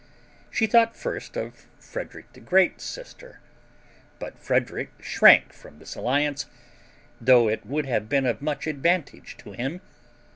[0.49, 3.39] She thought first of Frederick the Great's sister;
[4.17, 6.47] but Frederick shrank from this alliance,
[7.21, 9.79] though it would have been of much advantage to him.